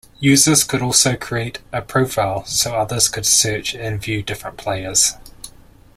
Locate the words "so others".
2.45-3.07